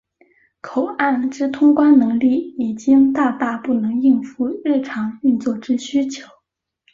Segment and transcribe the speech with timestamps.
[0.61, 6.25] 口岸之通关能力已经大大不能应付日常运作之需求。